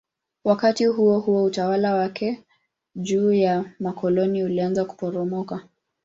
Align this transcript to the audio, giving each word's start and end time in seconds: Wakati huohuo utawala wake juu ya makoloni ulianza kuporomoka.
Wakati 0.43 0.85
huohuo 0.85 1.43
utawala 1.43 1.93
wake 1.93 2.43
juu 2.95 3.33
ya 3.33 3.65
makoloni 3.79 4.43
ulianza 4.43 4.85
kuporomoka. 4.85 5.67